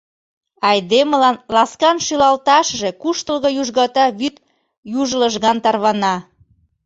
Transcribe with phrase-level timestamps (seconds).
[0.69, 4.35] Айдемылан ласкан шӱлалташыже куштылго южгата вӱд
[5.01, 6.15] юж лыжган тарвана.